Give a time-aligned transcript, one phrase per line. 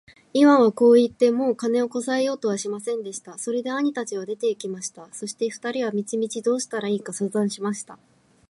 [0.33, 3.37] イワンはこう言って、もう金をこさえようとはしませんでした。
[3.37, 5.07] それで兄たちは出て行きました。
[5.13, 7.99] そして二人は道々どうしたらいいか相談しました。